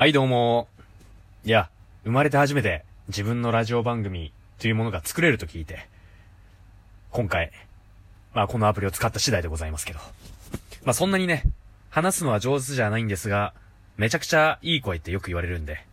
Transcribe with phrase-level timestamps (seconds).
[0.00, 0.66] はい、どうも。
[1.44, 1.68] いや、
[2.04, 5.90] 生まれて初めて自分のラジオ番組というものが作れると聞いて、
[7.10, 7.52] 今回、
[8.32, 9.98] まあこのアプリを使った次第でございますけど。
[10.84, 11.42] まあそんなにね、
[11.90, 13.52] 話すのは上手じゃないんですが、
[13.98, 15.84] めちゃくちゃいい声ってよく言われるんで、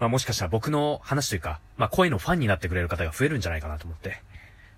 [0.00, 4.22] まあもしかしたら僕の話というか、まあ声のファンになってくれる方が増えるんじゃないかなと思って、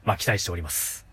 [0.04, 1.06] まあ期待しております。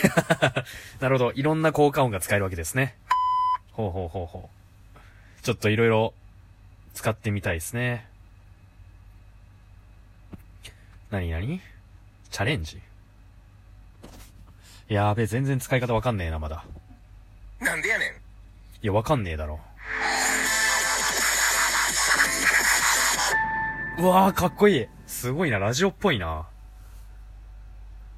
[0.98, 1.32] なるほど。
[1.36, 2.96] いろんな効果音が使えるわけですね。
[3.72, 5.42] ほうほうほうほう。
[5.42, 6.12] ちょっといろいろ
[6.94, 8.06] 使ってみたいですね。
[11.10, 11.60] なになに
[12.30, 12.80] チャレンジ？
[14.88, 16.64] やーべえ、全然使い方わかんねえな、まだ。
[17.60, 18.08] なんでやねん。
[18.08, 18.12] い
[18.82, 19.60] や、わかんねえだろ。
[23.98, 24.86] うわー、かっこいい。
[25.06, 26.46] すごいな、ラジオっぽいな。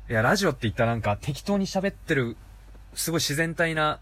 [0.09, 2.39] いや、ラジオって言ったらなんか適当に喋ってる、
[2.95, 4.01] すごい自然体な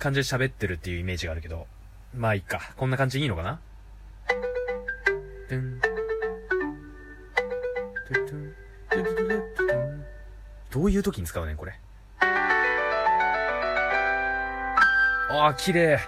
[0.00, 1.68] 感じで喋ってるっていうイメージがあるけど。
[2.16, 2.72] まあいいか。
[2.76, 3.60] こんな感じでいいのかな？
[10.70, 11.78] どういう時に使うねん、これ？
[15.32, 16.00] ああ、綺麗。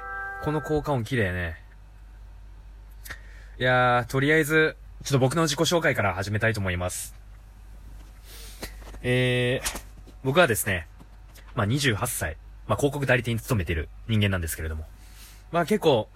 [0.42, 1.62] この効果音綺麗ね。
[3.58, 7.14] いやー、とりあえず、ちょっと僕の自己紹介から始めたいと思います。
[9.02, 9.80] えー、
[10.24, 10.89] 僕はですね、
[11.55, 12.36] まあ、28歳、
[12.73, 14.87] まあ、広告代理店に勤めてる人間なんですけれども、
[15.51, 16.09] まあ、結構、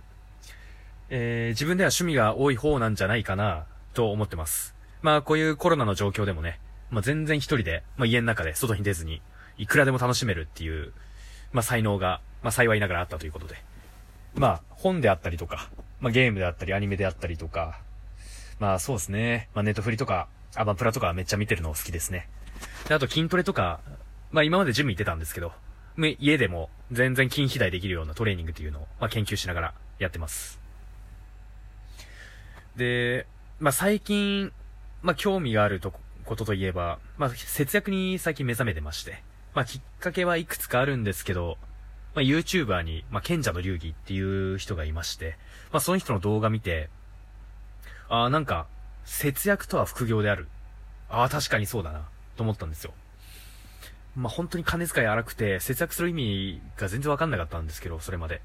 [1.10, 4.74] えー、自分では趣味が多い方なんじゃないかな、と思ってます。
[5.02, 6.58] まあ、こういうコロナの状況でもね、
[6.90, 9.20] まあ、全然一人で、まあ、家の中で外に出ずに、
[9.58, 10.94] いくらでも楽しめるっていう、
[11.52, 13.56] まあ、才能が、まあ、幸いながらあったということで。
[14.34, 15.68] まあ、本であったりとか、
[16.00, 17.80] まあ、ゲームであったり、アニメであったりとか、
[18.58, 19.50] まあ、そうですね。
[19.52, 22.30] まあ、ネットフリとか、アマプラとかめっちゃ見てるの好きですね。
[22.88, 23.80] で、あと筋トレとか、
[24.30, 25.52] まあ、今までジム行ってたんですけど、
[26.18, 30.60] 家でも全然筋肥大できるようなトレーニングっていうのを、まあ、研究しながらやってます。
[32.76, 33.26] で、
[33.58, 34.52] まあ、最近、
[35.02, 39.22] まあ、興味があるとこことといえば、まあ、節約に最近目覚めてまして、
[39.54, 41.56] まあ、きっかけはいくつかあるんですけど、
[42.14, 45.38] まあ、YouTuber に、まあ、賢者の流儀っていう人がいまして、
[45.72, 46.90] まあ、その人の動画見て、
[48.08, 48.66] ああ、なんか、
[49.04, 50.48] 節約とは副業である。
[51.08, 52.92] ああ、確かにそうだな、と思ったんですよ。
[54.16, 58.40] まあ、本当に金遣い荒くて、節約する意味が全然わかんなかったんですけど、それまで。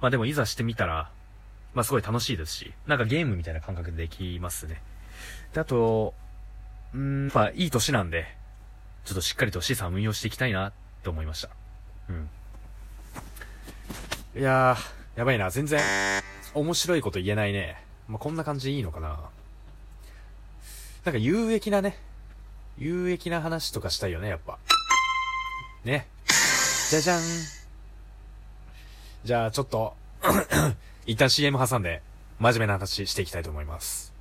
[0.00, 1.10] まあでもいざしてみたら、
[1.74, 4.80] まあすごい楽しいですし、なんかゲームみたいな感覚でできますね。
[5.52, 6.14] で、あと、
[6.94, 8.36] うーん、まあいい年なんで、
[9.04, 11.50] ちょっとしっかりと資産運用していきたいな、と思いました。
[12.08, 12.30] うん。
[14.40, 15.80] いやー、やばいな、全然、
[16.54, 17.82] 面白いこと言えないね。
[18.06, 19.18] まあこんな感じでいいのかな。
[21.04, 21.98] なんか有益なね、
[22.78, 24.58] 有益な話とかしたいよね、やっぱ。
[25.84, 26.06] ね。
[26.90, 27.22] じゃじゃん。
[29.24, 29.94] じゃあ、ちょっと、
[31.06, 32.02] 一旦 CM 挟んで、
[32.38, 34.12] 真面目な話していきたいと思います。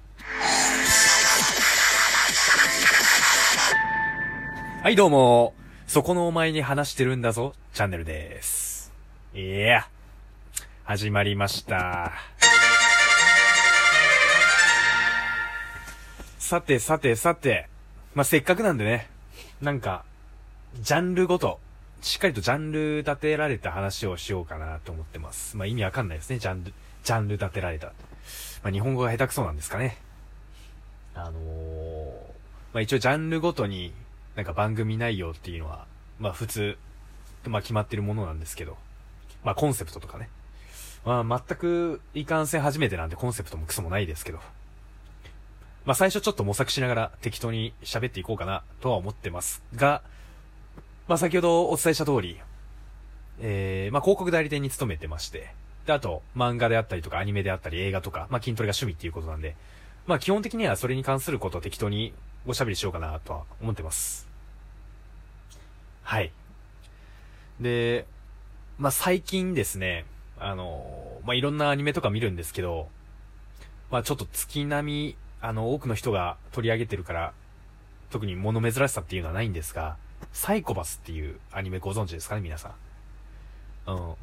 [4.84, 5.54] はい、どうも。
[5.88, 8.94] そこのお前に話してるんだぞ、チャンネルです。
[9.34, 9.88] いや、
[10.84, 12.12] 始まりました。
[16.38, 17.70] さてさてさて、
[18.16, 19.08] まあ、せっかくなんでね、
[19.62, 20.03] なんか、
[20.81, 21.59] ジャンルごと、
[22.02, 25.58] しっかりとジャンル立てられた話をしようかなと思ってます。
[25.58, 27.88] まあ、意味わかんないですね、ジャンル、ジャンル立てられた。
[28.64, 29.98] まあ、日本語が下手くそなんですかね。
[31.14, 32.14] あのー、
[32.74, 33.94] まあ、一応ジャンルごとに、
[34.36, 35.86] なんか番組内容っていうのは、
[36.19, 36.78] まあ、普通、
[37.46, 38.78] まあ、決まってるものなんですけど、
[39.44, 40.30] まあ、コンセプトとかね。
[41.06, 44.40] まあ、全く、いかんせん初めてなんでコンセプトもクソもないですけど、
[45.89, 50.03] まあ最初ちょっと模索しながら適当に喋っていこうかなとは思ってますが、
[51.07, 52.39] まあ先ほどお伝えした通り、
[53.39, 55.51] えー、まあ広告代理店に勤めてまして、
[55.88, 59.55] で、あと漫画であったりとかアニメであったり映画とか、まあ筋トレが趣味っていうことなんで、
[60.05, 62.13] まあ基本的にはそれに関することを適当に
[62.45, 64.27] おしゃべりしようかなとは思ってます。
[66.03, 66.31] はい。
[67.59, 68.06] で、
[68.77, 70.06] まあ最近ですね、
[70.38, 72.89] あの、まあいろんなアニメとか見るんですけど、
[73.89, 77.33] まあちょっと月並み、あの、多くの人が取り上げてるから、
[78.09, 79.97] 特に物珍しさっていうのはないんですが、
[80.33, 82.74] サイコパスっていうアニメご存知ですかね、皆さ
[83.88, 83.91] ん。
[83.91, 84.13] うん。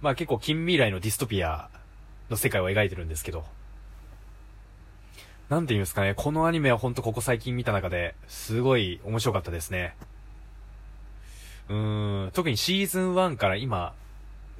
[0.00, 1.68] まあ結構近未来のディストピア
[2.30, 3.44] の世界を描いてるんですけど、
[5.48, 9.94] なんて言うんですかね、このアニメはほんとここ最近見た中で、すごい面白かったですね。
[11.68, 13.94] うーん、特にシーズン1から今、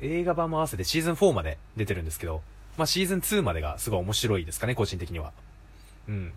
[0.00, 2.42] 映画版も合わせてシーズン4まで出てるんですけど、
[2.76, 5.32] まあシーズン2までがすごい面白いですかね、個人的には。
[6.08, 6.32] うん。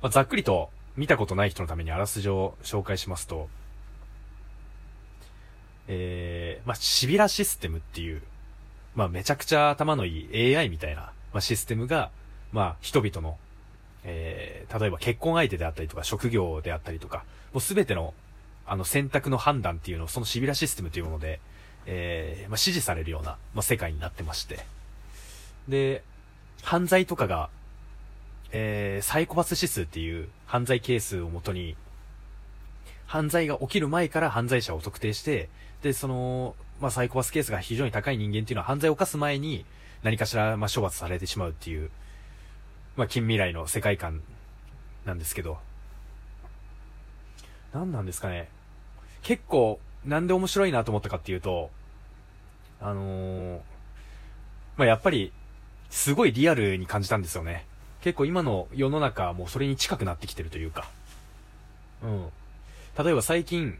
[0.00, 3.48] まあ、ざっくりと、見たことない人のためにあらすじを紹介しますと、
[5.88, 8.22] えー、まあ、シビラシステムっていう、
[8.94, 12.10] まあめちゃくちゃ頭のいい AI みたいな、まあシステムが、
[12.52, 13.38] まあ人々の、
[14.04, 18.14] えー、例えば結婚相手であったりとか職業であったりとか、もうすべての、
[18.66, 21.40] あの選択の判断っていうのをそのシビラシステムというもので、
[21.86, 24.60] えー、まあ指示されるような、まあ世界になってまして。
[25.68, 26.02] で、
[26.62, 27.48] 犯罪とかが、
[28.52, 31.74] えー、サイコパス指数っていう犯罪係数をもとに、
[33.06, 35.48] 犯罪が起きる前から犯罪者を特定して、
[35.82, 39.64] で、その、まあ、サイコパスケースが非常に高い人間っていうのは犯罪を犯す前に
[40.02, 41.90] 何かしら、まあ、処罰されてしまうっていう、
[42.96, 44.20] まあ、近未来の世界観
[45.04, 45.58] なんですけど、
[47.72, 48.48] 何なんですかね。
[49.22, 51.70] 結構、なんで面白いなと思ったかっていうと、
[52.80, 53.60] あのー、
[54.76, 55.32] まあ、やっぱり、
[55.90, 57.66] すごいリアルに感じたんですよね。
[58.02, 60.88] 結構今の世の中はもうそれに近くなってきてるというか。
[62.02, 62.26] うん。
[63.02, 63.78] 例えば最近、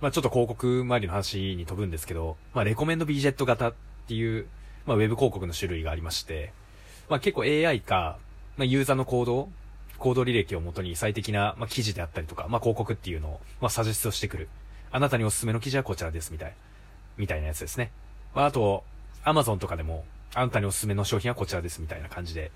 [0.00, 3.74] まあちょっと広告周りの話に飛ぶんですけど、まあレコメンドビジェット型っ
[4.08, 4.46] ていう、
[4.84, 6.52] まあウェブ広告の種類がありまして、
[7.08, 8.18] まあ結構 AI か、
[8.56, 9.48] まあユーザーの行動、
[9.98, 14.48] 行動履歴をもとに最適な、まあ、記事であったりとか、まあ広告っていうのを、まあサジェストしてくる。
[14.90, 16.54] あなたにおすすめの記事はこちらです、みたい。
[17.16, 17.92] みたいなやつですね。
[18.34, 18.82] まああと、
[19.24, 20.04] Amazon とかでも、
[20.34, 22.50] あなたにおすすめの商品はこちらです、みたいな感じで、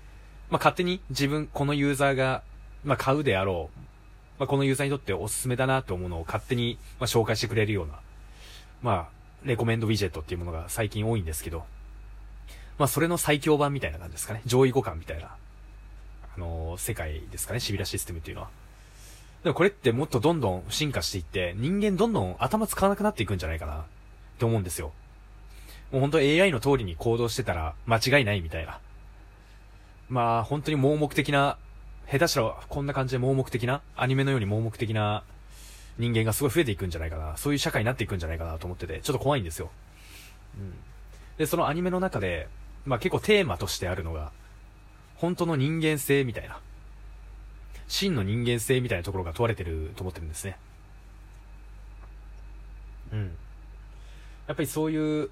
[0.51, 2.43] まあ勝手に自分、このユーザーが、
[2.83, 3.81] まあ買うであろう、
[4.41, 7.93] まあ、このユーザーにとっておすすめだなと思うのを勝手に、ま、紹介してくれるような、
[8.81, 9.07] まあ、
[9.43, 11.63] レコメンドウィジェットっていうものが最近多いんですけど、
[12.79, 14.41] まあ、それの最強版みたいな感じですかね。
[14.47, 15.35] 上位互換みたいな、
[16.35, 18.49] あのー、世界ですかね、シビラシステムっていうのは。
[19.43, 23.83] でもこれってもっとどんどん進化していって、人間どんどん頭使わなくなっていくんじゃないかな、っ
[24.39, 24.91] て思うんですよ。
[25.91, 28.79] もう本当 AI の通りに行動してたら間違いないみたいな。
[30.11, 31.57] まあ、本当に盲目的な
[32.05, 35.23] 下手したらこんな感じで盲目的な、アニメのように盲目的な
[35.97, 37.37] 人間がすごい増えていくんじゃないかな。
[37.37, 39.71] そういう社会になっていくんじゃないかなと思ってて、ちょっと怖いんですよ。
[40.59, 40.73] うん。
[41.37, 42.49] で、そのアニメの中で、
[42.85, 44.33] まあ結構テーマとしてあるのが、
[45.15, 46.59] 本当の人間性みたいな、
[47.87, 50.57] 真の人間性みたいなところが問われてると思ってるんですね。
[53.13, 53.31] うん。
[54.47, 55.29] やっぱりそういう、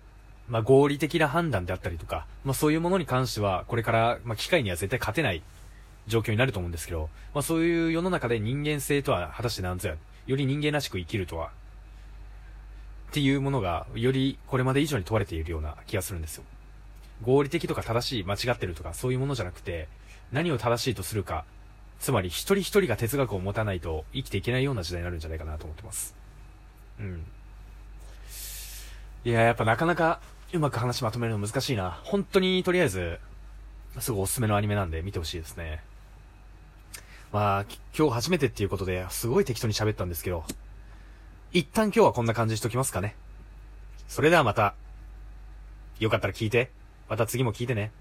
[0.49, 5.41] まあ合理的な判断であったりとか、まあそういうものに関しては、これから、まあ機械には絶対勝てない
[6.07, 9.95] 状況になると思うんですけど、まあそういう世の中で人間性とは果たして何ぞや、
[10.27, 11.51] より人間らしく生きるとは、
[13.09, 16.43] っていうものが、よりこれまで以上に問われているような気がするんですよ。
[17.21, 19.87] 合理的とか正しい、間違ってるとか、そういうものじゃなくて、
[20.31, 21.45] 何を正しいとするか、
[21.99, 26.15] つまり一人一人が哲学を持たないと生きていけないような時代になるんじゃないかなと思ってます。
[26.99, 27.25] うん。
[29.25, 30.19] いや、やっぱなかなか
[30.51, 31.99] うまく話まとめるの難しいな。
[32.03, 33.19] 本当にとりあえず、
[33.99, 35.83] すごいおすすめのアニメなんで見てほしいですね。
[37.31, 37.65] まあ、
[37.95, 40.43] 今日初めてっていうことで、すごい適当に喋ったんですけど、
[41.51, 43.15] 一旦今日はこんな感じにしときますかね。
[44.07, 44.73] それではまた、
[45.99, 46.71] よかったら聞いて、
[47.07, 47.91] また次も聞いてね。